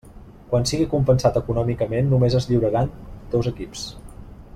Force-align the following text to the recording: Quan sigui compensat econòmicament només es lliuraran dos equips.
Quan 0.51 0.63
sigui 0.69 0.87
compensat 0.93 1.37
econòmicament 1.41 2.09
només 2.13 2.39
es 2.39 2.47
lliuraran 2.53 2.91
dos 3.37 3.51
equips. 3.53 3.85